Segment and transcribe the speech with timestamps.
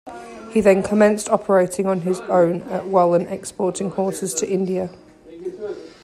[0.51, 4.89] He then commenced operating on his own at Wallan exporting horses to India.